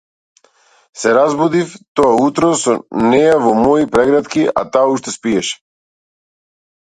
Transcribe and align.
Се 1.01 1.11
разбудив 1.17 1.75
тоа 1.99 2.15
утро 2.27 2.47
со 2.61 2.73
неа 3.11 3.35
во 3.43 3.53
мои 3.59 3.85
прегратки, 3.97 4.45
а 4.61 4.63
таа 4.77 4.87
уште 4.95 5.13
спиеше. 5.17 5.55